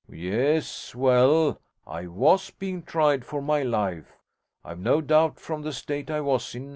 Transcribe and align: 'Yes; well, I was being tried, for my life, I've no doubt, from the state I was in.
'Yes; 0.09 0.95
well, 0.95 1.61
I 1.85 2.07
was 2.07 2.49
being 2.49 2.81
tried, 2.81 3.23
for 3.23 3.39
my 3.39 3.61
life, 3.61 4.17
I've 4.65 4.79
no 4.79 4.99
doubt, 4.99 5.39
from 5.39 5.61
the 5.61 5.71
state 5.73 6.09
I 6.09 6.21
was 6.21 6.55
in. 6.55 6.69